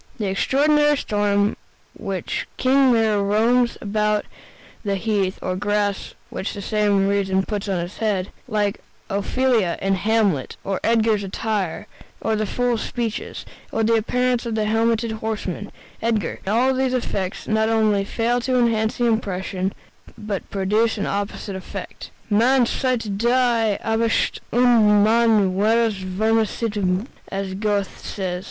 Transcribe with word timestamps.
The 0.17 0.25
extraordinary 0.29 0.97
storm 0.97 1.37
during 1.37 1.55
which 2.09 2.47
King 2.57 2.91
Lear 2.91 3.19
roams 3.19 3.77
about 3.81 4.25
the 4.83 4.95
heath, 4.95 5.37
or 5.43 5.51
the 5.51 5.57
grass 5.59 6.15
which 6.31 6.53
for 6.53 6.61
some 6.61 7.07
reason 7.07 7.41
he 7.41 7.45
puts 7.45 7.69
on 7.69 7.79
his 7.79 7.99
head 7.99 8.31
like 8.47 8.81
Ophelia 9.11 9.77
in 9.79 9.93
"Hamlet" 9.93 10.57
or 10.63 10.79
Edgar's 10.83 11.23
attire, 11.23 11.85
or 12.19 12.35
the 12.35 12.47
fool's 12.47 12.81
speeches, 12.81 13.45
or 13.71 13.83
the 13.83 13.93
appearance 13.93 14.47
of 14.47 14.55
the 14.55 14.65
helmeted 14.65 15.11
horseman, 15.11 15.71
Edgar 16.01 16.39
all 16.47 16.73
these 16.73 16.95
effects 16.95 17.47
not 17.47 17.69
only 17.69 18.03
fail 18.03 18.41
to 18.41 18.57
enhance 18.57 18.97
the 18.97 19.05
impression, 19.05 19.71
but 20.17 20.49
produce 20.49 20.97
an 20.97 21.05
opposite 21.05 21.55
effect. 21.55 22.09
"Man 22.27 22.65
sieht 22.65 23.19
die 23.19 23.77
Absicht 23.83 24.39
und 24.51 25.03
man 25.03 25.53
wird 25.55 25.93
verstimmt," 25.93 27.05
as 27.29 27.53
Goethe 27.53 27.99
says. 27.99 28.39